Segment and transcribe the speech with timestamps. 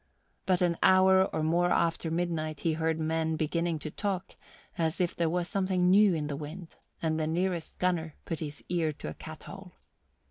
[0.47, 4.35] But an hour or more after midnight he heard men beginning to talk
[4.75, 8.63] as if there was something new in the wind, and the nearest gunner put his
[8.67, 9.73] ear to a cat hole.